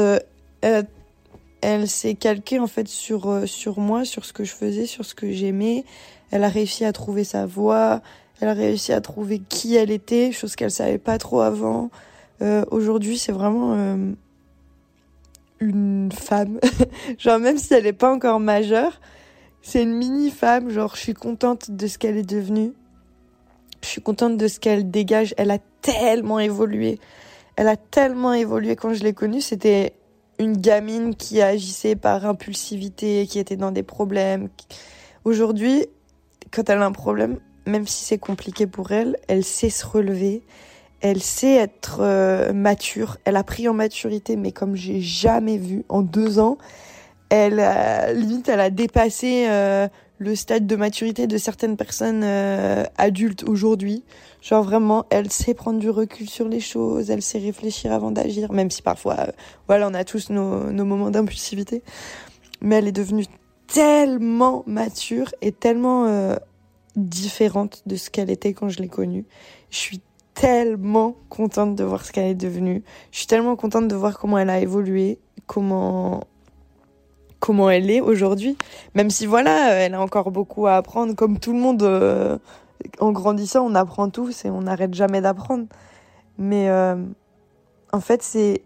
elle 1.62 1.88
s'est 1.88 2.15
calquée 2.15 2.60
en 2.60 2.68
fait 2.68 2.88
sur 2.88 3.30
euh, 3.30 3.46
sur 3.46 3.80
moi, 3.80 4.06
sur 4.06 4.25
ce 4.25 4.34
que 4.34 4.44
je 4.44 4.53
faisais, 4.53 4.86
sur 4.86 5.06
ce 5.06 5.15
que 5.15 5.32
j'aimais. 5.32 5.86
Elle 6.32 6.44
a 6.44 6.50
réussi 6.50 6.86
à 6.86 6.94
trouver 6.94 7.24
sa 7.24 7.46
voix, 7.46 8.01
elle 8.39 8.48
a 8.48 8.53
réussi 8.53 8.94
à 8.94 9.01
trouver 9.01 9.39
qui 9.39 9.75
elle 9.75 9.91
était, 9.91 10.32
chose 10.32 10.56
qu'elle 10.56 10.72
savait 10.72 10.98
pas 10.98 11.18
trop 11.18 11.41
avant. 11.41 11.91
Euh, 12.41 12.65
Aujourd'hui, 12.72 13.18
c'est 13.18 13.32
vraiment 13.32 13.75
euh, 13.75 14.12
une 15.60 16.12
femme. 16.12 16.60
genre 17.18 17.39
même 17.39 17.58
si 17.58 17.74
elle 17.74 17.84
n'est 17.84 17.94
pas 17.94 18.12
encore 18.12 18.39
majeure, 18.39 19.00
c'est 19.62 19.84
une 19.84 19.94
mini 19.94 20.32
femme. 20.32 20.70
Genre, 20.70 20.96
je 20.96 21.01
suis 21.01 21.13
contente 21.13 21.70
de 21.72 21.88
ce 21.88 21.98
qu'elle 21.98 22.18
est 22.18 22.30
devenue. 22.30 22.74
Je 23.84 23.88
suis 23.88 24.01
contente 24.01 24.38
de 24.38 24.48
ce 24.48 24.60
qu'elle 24.60 24.89
dégage. 24.89 25.34
Elle 25.38 25.51
a 25.51 25.60
tellement 25.82 26.39
évolué. 26.39 27.00
Elle 27.56 27.68
a 27.68 27.77
tellement 27.77 28.34
évolué 28.34 28.75
quand 28.75 28.94
je 28.94 29.03
l'ai 29.03 29.13
connue. 29.13 29.41
C'était 29.41 29.94
une 30.41 30.57
gamine 30.57 31.15
qui 31.15 31.41
agissait 31.41 31.95
par 31.95 32.25
impulsivité, 32.25 33.27
qui 33.27 33.39
était 33.39 33.55
dans 33.55 33.71
des 33.71 33.83
problèmes. 33.83 34.50
Aujourd'hui, 35.24 35.86
quand 36.51 36.69
elle 36.69 36.81
a 36.81 36.86
un 36.86 36.91
problème, 36.91 37.39
même 37.65 37.88
si 37.88 38.03
c'est 38.03 38.17
compliqué 38.17 38.67
pour 38.67 38.91
elle, 38.91 39.17
elle 39.27 39.43
sait 39.43 39.69
se 39.69 39.86
relever. 39.86 40.41
Elle 41.00 41.21
sait 41.21 41.55
être 41.55 42.00
euh, 42.01 42.53
mature. 42.53 43.17
Elle 43.25 43.36
a 43.36 43.43
pris 43.43 43.67
en 43.67 43.74
maturité, 43.74 44.36
mais 44.36 44.51
comme 44.51 44.75
j'ai 44.75 45.01
jamais 45.01 45.57
vu 45.57 45.83
en 45.89 46.01
deux 46.01 46.39
ans. 46.39 46.57
Elle, 47.29 47.63
limite, 48.15 48.50
a 48.50 48.69
dépassé 48.69 49.45
euh, 49.48 49.88
le 50.22 50.36
stade 50.36 50.68
de 50.68 50.75
maturité 50.75 51.25
de 51.25 51.38
certaines 51.40 51.75
personnes 51.75 52.22
euh, 52.24 52.84
adultes 53.00 53.44
aujourd'hui. 53.44 54.04
Genre 54.44 54.63
vraiment, 54.63 55.06
elle 55.10 55.32
sait 55.32 55.56
prendre 55.56 55.80
du 55.80 55.90
recul 55.90 56.30
sur 56.30 56.48
les 56.48 56.60
choses, 56.60 57.10
elle 57.10 57.24
sait 57.24 57.40
réfléchir 57.40 57.92
avant 57.92 58.12
d'agir, 58.12 58.51
même 58.51 58.70
si 58.70 58.84
parfois, 58.84 59.18
voilà, 59.68 59.88
on 59.88 59.96
a 59.96 60.04
tous 60.04 60.30
nos, 60.30 60.72
nos 60.72 60.86
moments 60.86 61.10
d'impulsivité. 61.10 61.82
Mais 62.62 62.75
elle 62.75 62.88
est 62.88 62.92
devenue 62.92 63.25
tellement 63.66 64.63
mature 64.68 65.34
et 65.42 65.51
tellement 65.51 66.36
différente 66.96 67.82
de 67.88 67.96
ce 67.96 68.12
qu'elle 68.12 68.30
était 68.30 68.54
quand 68.54 68.70
je 68.70 68.80
l'ai 68.80 68.90
connue. 68.90 69.25
Je 69.72 69.78
suis 69.78 70.01
tellement 70.36 71.16
contente 71.30 71.75
de 71.75 71.84
voir 71.84 72.06
ce 72.06 72.12
qu'elle 72.12 72.28
est 72.28 72.36
devenue. 72.36 72.84
Je 73.12 73.18
suis 73.18 73.28
tellement 73.28 73.56
contente 73.56 73.88
de 73.88 73.96
voir 73.96 74.20
comment 74.20 74.38
elle 74.38 74.51
a 74.51 74.60
évolué, 74.60 75.18
comment 75.48 76.22
comment 77.41 77.69
elle 77.69 77.91
est 77.91 78.00
aujourd'hui. 78.00 78.57
Même 78.95 79.10
si 79.10 79.25
voilà, 79.25 79.74
elle 79.74 79.95
a 79.95 80.01
encore 80.01 80.31
beaucoup 80.31 80.67
à 80.67 80.75
apprendre, 80.75 81.13
comme 81.13 81.39
tout 81.39 81.51
le 81.51 81.60
monde. 81.60 81.83
Euh, 81.83 82.38
en 83.00 83.12
grandissant, 83.12 83.65
on 83.65 83.75
apprend 83.75 84.10
tous 84.10 84.45
et 84.45 84.50
on 84.50 84.62
n'arrête 84.62 84.93
jamais 84.93 85.19
d'apprendre. 85.19 85.65
Mais 86.38 86.69
euh, 86.69 86.95
en 87.91 88.00
fait, 88.00 88.24
c'est 88.24 88.63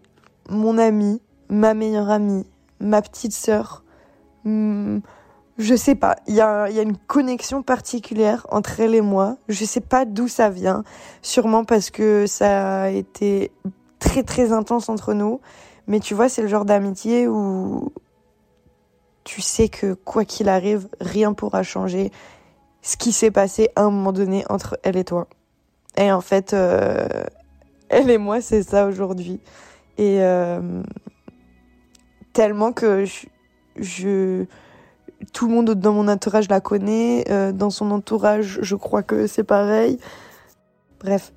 mon 0.48 0.78
amie, 0.78 1.20
ma 1.48 1.74
meilleure 1.74 2.10
amie, 2.10 2.46
ma 2.80 3.02
petite 3.02 3.32
sœur, 3.32 3.82
hmm, 4.44 4.98
je 5.58 5.74
sais 5.74 5.94
pas, 5.94 6.16
il 6.26 6.34
y 6.34 6.40
a, 6.40 6.70
y 6.70 6.78
a 6.78 6.82
une 6.82 6.96
connexion 6.96 7.62
particulière 7.62 8.46
entre 8.50 8.80
elle 8.80 8.94
et 8.94 9.00
moi. 9.00 9.38
Je 9.48 9.64
sais 9.64 9.80
pas 9.80 10.04
d'où 10.04 10.28
ça 10.28 10.50
vient. 10.50 10.84
Sûrement 11.22 11.64
parce 11.64 11.90
que 11.90 12.26
ça 12.26 12.82
a 12.82 12.88
été 12.90 13.50
très 13.98 14.22
très 14.22 14.52
intense 14.52 14.88
entre 14.88 15.14
nous. 15.14 15.40
Mais 15.86 16.00
tu 16.00 16.14
vois, 16.14 16.28
c'est 16.28 16.42
le 16.42 16.48
genre 16.48 16.64
d'amitié 16.64 17.26
où 17.26 17.92
tu 19.26 19.42
sais 19.42 19.68
que 19.68 19.94
quoi 19.94 20.24
qu'il 20.24 20.48
arrive, 20.48 20.88
rien 21.00 21.32
pourra 21.32 21.64
changer 21.64 22.12
ce 22.80 22.96
qui 22.96 23.10
s'est 23.10 23.32
passé 23.32 23.70
à 23.74 23.82
un 23.82 23.90
moment 23.90 24.12
donné 24.12 24.44
entre 24.48 24.78
elle 24.84 24.96
et 24.96 25.02
toi. 25.02 25.26
Et 25.96 26.12
en 26.12 26.20
fait, 26.20 26.54
euh, 26.54 27.08
elle 27.88 28.08
et 28.08 28.18
moi, 28.18 28.40
c'est 28.40 28.62
ça 28.62 28.86
aujourd'hui. 28.86 29.40
Et 29.98 30.22
euh, 30.22 30.60
tellement 32.32 32.72
que 32.72 33.04
je, 33.04 33.26
je 33.74 34.44
tout 35.32 35.48
le 35.48 35.54
monde 35.54 35.74
dans 35.74 35.92
mon 35.92 36.06
entourage 36.06 36.48
la 36.48 36.60
connaît. 36.60 37.24
Euh, 37.28 37.50
dans 37.50 37.70
son 37.70 37.90
entourage, 37.90 38.60
je 38.62 38.76
crois 38.76 39.02
que 39.02 39.26
c'est 39.26 39.44
pareil. 39.44 39.98
Bref. 41.00 41.32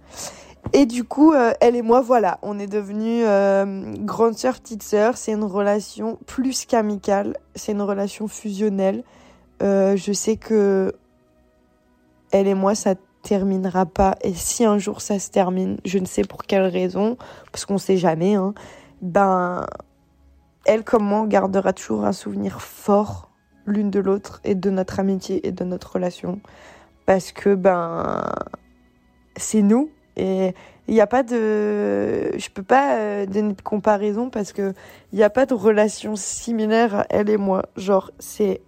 Et 0.73 0.85
du 0.85 1.03
coup, 1.03 1.33
euh, 1.33 1.53
elle 1.61 1.75
et 1.75 1.81
moi, 1.81 2.01
voilà, 2.01 2.37
on 2.41 2.59
est 2.59 2.67
devenus 2.67 3.23
euh, 3.25 3.93
grande 3.99 4.35
sœur, 4.35 4.59
petite 4.59 4.83
sœur. 4.83 5.17
C'est 5.17 5.31
une 5.31 5.43
relation 5.43 6.19
plus 6.25 6.65
qu'amicale. 6.65 7.37
C'est 7.55 7.71
une 7.71 7.81
relation 7.81 8.27
fusionnelle. 8.27 9.03
je 9.61 10.11
sais 10.13 10.37
que 10.37 10.93
elle 12.31 12.47
et 12.47 12.53
moi, 12.53 12.75
ça 12.75 12.95
terminera 13.21 13.85
pas. 13.85 14.15
Et 14.21 14.33
si 14.33 14.65
un 14.65 14.77
jour 14.77 15.01
ça 15.01 15.19
se 15.19 15.29
termine, 15.29 15.77
je 15.85 15.97
ne 15.99 16.05
sais 16.05 16.23
pour 16.23 16.43
quelle 16.43 16.65
raison, 16.67 17.17
parce 17.51 17.65
qu'on 17.65 17.77
sait 17.77 17.97
jamais, 17.97 18.35
hein, 18.35 18.53
ben, 19.01 19.65
elle 20.65 20.83
comme 20.83 21.03
moi, 21.03 21.25
gardera 21.27 21.73
toujours 21.73 22.05
un 22.05 22.13
souvenir 22.13 22.61
fort 22.61 23.29
l'une 23.65 23.91
de 23.91 23.99
l'autre 23.99 24.41
et 24.43 24.55
de 24.55 24.69
notre 24.69 24.99
amitié 24.99 25.47
et 25.47 25.51
de 25.51 25.63
notre 25.63 25.93
relation. 25.93 26.41
Parce 27.05 27.31
que, 27.31 27.55
ben, 27.55 28.23
c'est 29.35 29.61
nous. 29.61 29.91
Et 30.15 30.53
il 30.87 30.93
n'y 30.93 31.01
a 31.01 31.07
pas 31.07 31.23
de. 31.23 32.37
Je 32.37 32.49
peux 32.49 32.63
pas 32.63 32.95
euh, 32.95 33.25
donner 33.25 33.53
de 33.53 33.61
comparaison 33.61 34.29
parce 34.29 34.53
que 34.53 34.73
il 35.11 35.17
n'y 35.17 35.23
a 35.23 35.29
pas 35.29 35.45
de 35.45 35.53
relation 35.53 36.15
similaire 36.15 37.05
elle 37.09 37.29
et 37.29 37.37
moi. 37.37 37.63
Genre, 37.77 38.11
c'est 38.19 38.61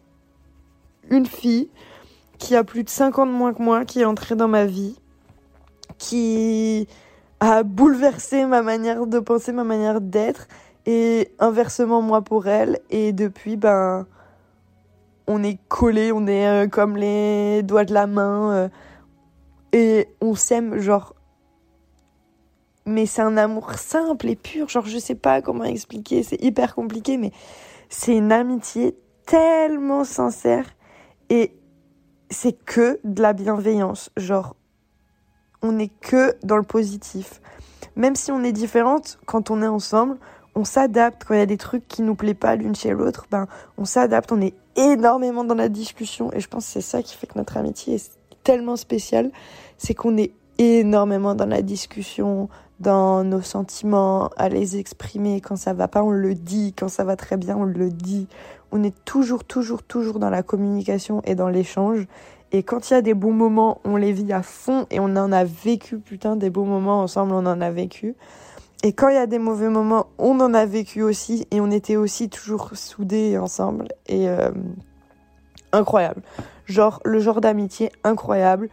une 1.09 1.25
fille 1.25 1.69
qui 2.37 2.55
a 2.55 2.63
plus 2.63 2.83
de 2.83 2.89
5 2.89 3.19
ans 3.19 3.25
de 3.25 3.31
moins 3.31 3.53
que 3.53 3.61
moi, 3.61 3.85
qui 3.85 4.01
est 4.01 4.05
entrée 4.05 4.35
dans 4.35 4.47
ma 4.47 4.65
vie, 4.65 4.99
qui 5.97 6.87
a 7.39 7.63
bouleversé 7.63 8.45
ma 8.45 8.61
manière 8.61 9.07
de 9.07 9.19
penser, 9.19 9.51
ma 9.51 9.63
manière 9.63 10.01
d'être, 10.01 10.47
et 10.85 11.31
inversement 11.39 12.01
moi 12.01 12.21
pour 12.21 12.47
elle. 12.47 12.79
Et 12.89 13.13
depuis, 13.13 13.57
ben, 13.57 14.07
on 15.27 15.43
est 15.43 15.59
collés, 15.67 16.11
on 16.11 16.27
est 16.27 16.47
euh, 16.47 16.67
comme 16.67 16.97
les 16.97 17.63
doigts 17.63 17.85
de 17.85 17.93
la 17.93 18.07
main 18.07 18.51
euh, 18.51 18.69
et 19.71 20.09
on 20.19 20.35
s'aime 20.35 20.79
genre 20.79 21.15
mais 22.85 23.05
c'est 23.05 23.21
un 23.21 23.37
amour 23.37 23.73
simple 23.73 24.29
et 24.29 24.35
pur, 24.35 24.69
genre 24.69 24.85
je 24.85 24.97
sais 24.97 25.15
pas 25.15 25.41
comment 25.41 25.63
expliquer, 25.63 26.23
c'est 26.23 26.41
hyper 26.41 26.75
compliqué 26.75 27.17
mais 27.17 27.31
c'est 27.89 28.15
une 28.15 28.31
amitié 28.31 28.95
tellement 29.25 30.03
sincère 30.03 30.65
et 31.29 31.53
c'est 32.29 32.53
que 32.53 32.99
de 33.03 33.21
la 33.21 33.33
bienveillance, 33.33 34.09
genre 34.17 34.55
on 35.61 35.77
est 35.77 35.91
que 35.99 36.35
dans 36.43 36.57
le 36.57 36.63
positif. 36.63 37.41
Même 37.95 38.15
si 38.15 38.31
on 38.31 38.43
est 38.43 38.51
différente, 38.51 39.19
quand 39.25 39.51
on 39.51 39.61
est 39.61 39.67
ensemble, 39.67 40.17
on 40.55 40.63
s'adapte. 40.63 41.23
Quand 41.25 41.33
il 41.33 41.39
y 41.39 41.41
a 41.41 41.45
des 41.45 41.57
trucs 41.57 41.87
qui 41.87 42.01
nous 42.01 42.15
plaisent 42.15 42.35
pas 42.35 42.55
l'une 42.55 42.75
chez 42.75 42.91
l'autre, 42.91 43.27
ben 43.29 43.47
on 43.77 43.85
s'adapte, 43.85 44.31
on 44.31 44.41
est 44.41 44.55
énormément 44.75 45.43
dans 45.43 45.55
la 45.55 45.69
discussion. 45.69 46.31
Et 46.33 46.39
je 46.39 46.47
pense 46.47 46.65
que 46.65 46.71
c'est 46.71 46.81
ça 46.81 47.03
qui 47.03 47.15
fait 47.15 47.27
que 47.27 47.37
notre 47.37 47.57
amitié 47.57 47.95
est 47.95 48.17
tellement 48.43 48.75
spéciale, 48.75 49.31
c'est 49.77 49.93
qu'on 49.93 50.17
est 50.17 50.33
énormément 50.61 51.33
dans 51.33 51.47
la 51.47 51.61
discussion, 51.61 52.47
dans 52.79 53.23
nos 53.23 53.41
sentiments, 53.41 54.29
à 54.37 54.47
les 54.47 54.77
exprimer. 54.77 55.41
Quand 55.41 55.55
ça 55.55 55.73
va 55.73 55.87
pas, 55.87 56.03
on 56.03 56.11
le 56.11 56.35
dit. 56.35 56.73
Quand 56.77 56.87
ça 56.87 57.03
va 57.03 57.15
très 57.15 57.37
bien, 57.37 57.57
on 57.57 57.63
le 57.63 57.89
dit. 57.89 58.27
On 58.71 58.83
est 58.83 58.95
toujours, 59.03 59.43
toujours, 59.43 59.83
toujours 59.83 60.19
dans 60.19 60.29
la 60.29 60.43
communication 60.43 61.21
et 61.25 61.35
dans 61.35 61.49
l'échange. 61.49 62.07
Et 62.51 62.63
quand 62.63 62.89
il 62.89 62.93
y 62.93 62.97
a 62.97 63.01
des 63.01 63.13
bons 63.13 63.33
moments, 63.33 63.79
on 63.85 63.95
les 63.95 64.11
vit 64.11 64.31
à 64.33 64.43
fond 64.43 64.85
et 64.91 64.99
on 64.99 65.15
en 65.15 65.31
a 65.31 65.43
vécu, 65.43 65.97
putain, 65.97 66.35
des 66.35 66.49
bons 66.49 66.65
moments 66.65 67.01
ensemble, 67.01 67.33
on 67.33 67.45
en 67.45 67.61
a 67.61 67.71
vécu. 67.71 68.15
Et 68.83 68.93
quand 68.93 69.09
il 69.09 69.15
y 69.15 69.17
a 69.19 69.27
des 69.27 69.39
mauvais 69.39 69.69
moments, 69.69 70.07
on 70.17 70.39
en 70.41 70.53
a 70.53 70.65
vécu 70.65 71.01
aussi 71.01 71.47
et 71.51 71.61
on 71.61 71.71
était 71.71 71.95
aussi 71.95 72.29
toujours 72.29 72.71
soudés 72.73 73.37
ensemble 73.37 73.87
et 74.07 74.27
euh, 74.27 74.51
incroyable. 75.71 76.21
Genre 76.65 76.99
le 77.05 77.19
genre 77.19 77.41
d'amitié 77.41 77.91
incroyable 78.03 78.69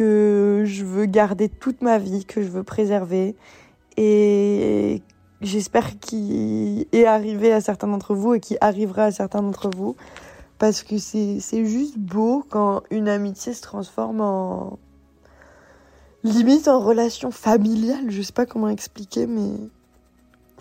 que 0.00 0.62
je 0.64 0.82
veux 0.82 1.04
garder 1.04 1.50
toute 1.50 1.82
ma 1.82 1.98
vie, 1.98 2.24
que 2.24 2.40
je 2.40 2.48
veux 2.48 2.62
préserver. 2.62 3.36
Et 3.98 5.02
j'espère 5.42 5.98
qu'il 5.98 6.86
est 6.92 7.04
arrivé 7.04 7.52
à 7.52 7.60
certains 7.60 7.86
d'entre 7.86 8.14
vous 8.14 8.32
et 8.32 8.40
qu'il 8.40 8.56
arrivera 8.62 9.04
à 9.04 9.10
certains 9.10 9.42
d'entre 9.42 9.68
vous. 9.68 9.96
Parce 10.58 10.82
que 10.82 10.96
c'est 10.96 11.66
juste 11.66 11.98
beau 11.98 12.42
quand 12.48 12.80
une 12.90 13.10
amitié 13.10 13.52
se 13.52 13.60
transforme 13.60 14.22
en 14.22 14.78
limite 16.24 16.66
en 16.66 16.80
relation 16.80 17.30
familiale, 17.30 18.10
je 18.10 18.22
sais 18.22 18.32
pas 18.32 18.46
comment 18.46 18.70
expliquer, 18.70 19.26
mais 19.26 19.52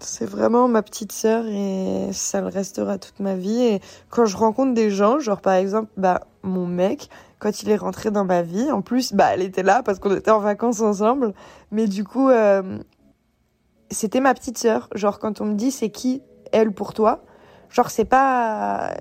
c'est 0.01 0.25
vraiment 0.25 0.67
ma 0.67 0.81
petite 0.81 1.11
sœur 1.11 1.45
et 1.45 2.09
ça 2.11 2.41
le 2.41 2.47
restera 2.47 2.97
toute 2.97 3.19
ma 3.19 3.35
vie. 3.35 3.61
Et 3.61 3.81
quand 4.09 4.25
je 4.25 4.37
rencontre 4.37 4.73
des 4.73 4.89
gens, 4.91 5.19
genre 5.19 5.41
par 5.41 5.53
exemple, 5.53 5.89
bah, 5.97 6.21
mon 6.43 6.65
mec, 6.65 7.09
quand 7.39 7.61
il 7.63 7.69
est 7.69 7.77
rentré 7.77 8.11
dans 8.11 8.25
ma 8.25 8.41
vie, 8.41 8.71
en 8.71 8.81
plus, 8.81 9.13
bah, 9.13 9.29
elle 9.33 9.41
était 9.41 9.63
là 9.63 9.83
parce 9.83 9.99
qu'on 9.99 10.15
était 10.15 10.31
en 10.31 10.39
vacances 10.39 10.81
ensemble, 10.81 11.33
mais 11.71 11.87
du 11.87 12.03
coup, 12.03 12.29
euh, 12.29 12.79
c'était 13.91 14.19
ma 14.19 14.33
petite 14.33 14.57
sœur. 14.57 14.89
Genre 14.95 15.19
quand 15.19 15.41
on 15.41 15.45
me 15.45 15.53
dit 15.53 15.71
c'est 15.71 15.89
qui 15.89 16.21
elle 16.51 16.71
pour 16.71 16.93
toi, 16.93 17.23
genre 17.69 17.89
c'est 17.89 18.05
pas, 18.05 18.93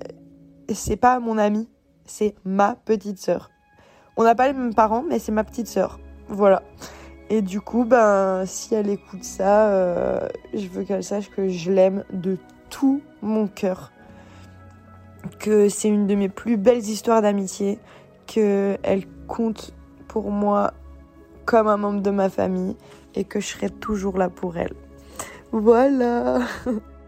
c'est 0.73 0.97
pas 0.97 1.19
mon 1.19 1.37
ami, 1.37 1.67
c'est 2.05 2.35
ma 2.45 2.75
petite 2.75 3.19
sœur. 3.19 3.49
On 4.17 4.23
n'a 4.23 4.35
pas 4.35 4.47
les 4.47 4.53
mêmes 4.53 4.73
parents, 4.73 5.03
mais 5.07 5.19
c'est 5.19 5.31
ma 5.31 5.43
petite 5.43 5.67
sœur. 5.67 5.99
Voilà. 6.27 6.63
Et 7.29 7.41
du 7.41 7.61
coup, 7.61 7.85
ben, 7.85 8.43
si 8.45 8.73
elle 8.73 8.89
écoute 8.89 9.23
ça, 9.23 9.69
euh, 9.69 10.27
je 10.53 10.67
veux 10.67 10.83
qu'elle 10.83 11.03
sache 11.03 11.29
que 11.29 11.47
je 11.47 11.71
l'aime 11.71 12.03
de 12.11 12.37
tout 12.69 13.01
mon 13.21 13.47
cœur. 13.47 13.91
Que 15.39 15.69
c'est 15.69 15.89
une 15.89 16.07
de 16.07 16.15
mes 16.15 16.29
plus 16.29 16.57
belles 16.57 16.79
histoires 16.79 17.21
d'amitié. 17.21 17.77
Qu'elle 18.25 19.05
compte 19.27 19.73
pour 20.07 20.31
moi 20.31 20.73
comme 21.45 21.67
un 21.67 21.77
membre 21.77 22.01
de 22.01 22.09
ma 22.09 22.29
famille. 22.29 22.75
Et 23.13 23.23
que 23.25 23.39
je 23.39 23.47
serai 23.47 23.69
toujours 23.69 24.17
là 24.17 24.29
pour 24.29 24.57
elle. 24.57 24.73
Voilà. 25.51 26.39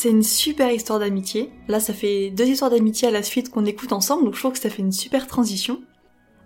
c'est 0.00 0.08
une 0.08 0.22
super 0.22 0.72
histoire 0.72 0.98
d'amitié. 0.98 1.52
Là, 1.68 1.78
ça 1.78 1.92
fait 1.92 2.30
deux 2.30 2.46
histoires 2.46 2.70
d'amitié 2.70 3.08
à 3.08 3.10
la 3.10 3.22
suite 3.22 3.50
qu'on 3.50 3.66
écoute 3.66 3.92
ensemble, 3.92 4.24
donc 4.24 4.34
je 4.34 4.40
trouve 4.40 4.54
que 4.54 4.58
ça 4.58 4.70
fait 4.70 4.80
une 4.80 4.92
super 4.92 5.26
transition. 5.26 5.82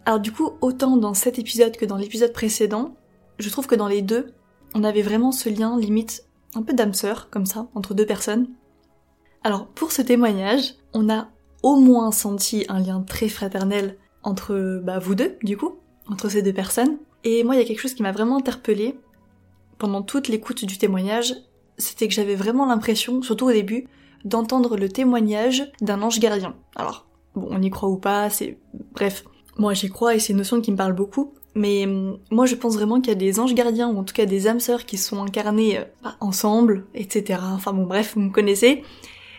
Alors 0.06 0.18
du 0.18 0.32
coup, 0.32 0.54
autant 0.60 0.96
dans 0.96 1.14
cet 1.14 1.38
épisode 1.38 1.76
que 1.76 1.84
dans 1.84 1.96
l'épisode 1.96 2.32
précédent, 2.32 2.96
je 3.38 3.48
trouve 3.50 3.68
que 3.68 3.76
dans 3.76 3.86
les 3.86 4.02
deux, 4.02 4.32
on 4.74 4.82
avait 4.82 5.02
vraiment 5.02 5.30
ce 5.30 5.48
lien 5.48 5.78
limite 5.78 6.24
un 6.56 6.62
peu 6.62 6.72
d'âme 6.72 6.94
sœur, 6.94 7.30
comme 7.30 7.46
ça, 7.46 7.68
entre 7.76 7.94
deux 7.94 8.06
personnes. 8.06 8.48
Alors 9.44 9.68
pour 9.68 9.92
ce 9.92 10.02
témoignage, 10.02 10.74
on 10.92 11.08
a 11.08 11.28
au 11.62 11.76
moins 11.76 12.10
senti 12.10 12.64
un 12.68 12.80
lien 12.80 13.02
très 13.02 13.28
fraternel 13.28 13.98
entre 14.24 14.80
bah, 14.82 14.98
vous 14.98 15.14
deux, 15.14 15.38
du 15.44 15.56
coup, 15.56 15.78
entre 16.08 16.28
ces 16.28 16.42
deux 16.42 16.52
personnes. 16.52 16.98
Et 17.22 17.44
moi, 17.44 17.54
il 17.54 17.58
y 17.58 17.62
a 17.62 17.64
quelque 17.64 17.80
chose 17.80 17.94
qui 17.94 18.02
m'a 18.02 18.10
vraiment 18.10 18.38
interpellée 18.38 18.98
pendant 19.78 20.02
toute 20.02 20.26
l'écoute 20.26 20.64
du 20.64 20.76
témoignage, 20.76 21.36
c'était 21.78 22.08
que 22.08 22.14
j'avais 22.14 22.34
vraiment 22.34 22.66
l'impression, 22.66 23.22
surtout 23.22 23.46
au 23.46 23.52
début, 23.52 23.86
d'entendre 24.24 24.76
le 24.76 24.88
témoignage 24.88 25.70
d'un 25.80 26.02
ange 26.02 26.18
gardien. 26.18 26.54
Alors, 26.76 27.06
bon, 27.34 27.48
on 27.50 27.60
y 27.62 27.70
croit 27.70 27.88
ou 27.88 27.96
pas, 27.98 28.30
c'est... 28.30 28.58
Bref, 28.92 29.24
moi 29.58 29.74
j'y 29.74 29.88
crois 29.88 30.14
et 30.14 30.18
c'est 30.18 30.32
une 30.32 30.38
notion 30.38 30.60
qui 30.60 30.72
me 30.72 30.76
parle 30.76 30.94
beaucoup, 30.94 31.32
mais 31.54 31.84
hum, 31.84 32.18
moi 32.30 32.46
je 32.46 32.54
pense 32.54 32.74
vraiment 32.74 33.00
qu'il 33.00 33.08
y 33.08 33.16
a 33.16 33.18
des 33.18 33.38
anges 33.40 33.54
gardiens, 33.54 33.88
ou 33.88 33.98
en 33.98 34.04
tout 34.04 34.14
cas 34.14 34.26
des 34.26 34.46
âmes 34.46 34.60
sœurs 34.60 34.84
qui 34.84 34.96
sont 34.96 35.22
incarnées 35.22 35.78
euh, 35.78 35.84
bah, 36.02 36.16
ensemble, 36.20 36.86
etc. 36.94 37.40
Enfin 37.54 37.72
bon 37.72 37.84
bref, 37.84 38.14
vous 38.14 38.22
me 38.22 38.30
connaissez. 38.30 38.82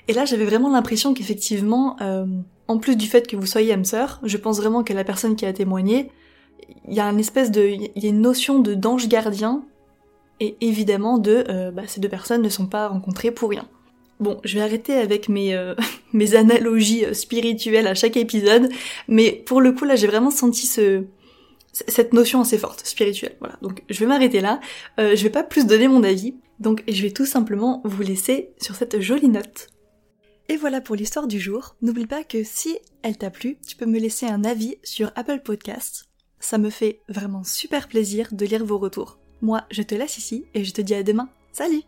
Et 0.08 0.14
là 0.14 0.26
j'avais 0.26 0.46
vraiment 0.46 0.70
l'impression 0.70 1.14
qu'effectivement, 1.14 1.98
euh, 2.02 2.26
en 2.68 2.78
plus 2.78 2.96
du 2.96 3.08
fait 3.08 3.28
que 3.28 3.36
vous 3.36 3.46
soyez 3.46 3.74
âme 3.74 3.86
sœur, 3.86 4.20
je 4.24 4.38
pense 4.38 4.58
vraiment 4.58 4.84
que 4.84 4.94
la 4.94 5.04
personne 5.04 5.36
qui 5.36 5.46
a 5.46 5.54
témoigné, 5.54 6.12
il 6.88 6.94
y 6.94 7.00
a 7.00 7.10
une 7.10 7.20
espèce 7.20 7.52
de... 7.52 7.62
il 7.62 8.04
y 8.04 8.06
a 8.06 8.10
une 8.10 8.22
notion 8.22 8.60
de 8.60 8.74
d'ange 8.74 9.08
gardien, 9.08 9.64
et 10.40 10.58
évidemment 10.62 11.18
de 11.18 11.46
euh, 11.50 11.72
bah, 11.72 11.84
ces 11.88 12.00
deux 12.00 12.10
personnes 12.10 12.42
ne 12.42 12.50
sont 12.50 12.68
pas 12.68 12.88
rencontrées 12.88 13.32
pour 13.32 13.50
rien. 13.50 13.68
Bon, 14.20 14.40
je 14.46 14.56
vais 14.56 14.62
arrêter 14.62 14.94
avec 14.94 15.28
mes, 15.28 15.54
euh, 15.54 15.76
mes 16.14 16.36
analogies 16.36 17.06
euh, 17.06 17.14
spirituelles 17.14 17.88
à 17.88 17.96
chaque 17.96 18.18
épisode, 18.18 18.70
mais 19.08 19.32
pour 19.46 19.62
le 19.62 19.74
coup 19.74 19.86
là 19.86 19.96
j'ai 19.96 20.08
vraiment 20.08 20.32
senti 20.32 20.66
ce, 20.66 21.04
cette 21.74 22.14
notion 22.14 22.42
assez 22.42 22.58
forte, 22.58 22.86
spirituelle. 22.86 23.36
Voilà, 23.40 23.58
donc 23.62 23.84
je 23.90 24.00
vais 24.00 24.06
m'arrêter 24.06 24.40
là, 24.40 24.62
euh, 25.00 25.16
je 25.16 25.24
vais 25.24 25.30
pas 25.30 25.44
plus 25.44 25.66
donner 25.66 25.88
mon 25.88 26.04
avis, 26.04 26.36
donc 26.60 26.84
je 26.88 27.02
vais 27.02 27.12
tout 27.12 27.26
simplement 27.26 27.82
vous 27.84 28.04
laisser 28.04 28.52
sur 28.62 28.76
cette 28.76 29.02
jolie 29.02 29.28
note. 29.28 29.68
Et 30.48 30.58
voilà 30.58 30.80
pour 30.80 30.96
l'histoire 30.96 31.28
du 31.28 31.40
jour. 31.40 31.76
N'oublie 31.82 32.06
pas 32.06 32.24
que 32.24 32.44
si 32.44 32.78
elle 33.02 33.18
t'a 33.18 33.32
plu, 33.32 33.58
tu 33.68 33.76
peux 33.76 33.88
me 33.88 34.00
laisser 34.00 34.28
un 34.28 34.44
avis 34.44 34.78
sur 34.84 35.12
Apple 35.16 35.42
Podcasts. 35.44 36.06
Ça 36.40 36.60
me 36.60 36.70
fait 36.70 37.00
vraiment 37.10 37.44
super 37.44 37.88
plaisir 37.88 38.30
de 38.32 38.46
lire 38.46 38.64
vos 38.64 38.78
retours. 38.78 39.18
Moi, 39.42 39.64
je 39.72 39.82
te 39.82 39.96
laisse 39.96 40.18
ici 40.18 40.46
et 40.54 40.64
je 40.64 40.74
te 40.74 40.82
dis 40.82 40.96
à 40.96 41.04
demain. 41.04 41.30
Salut 41.52 41.84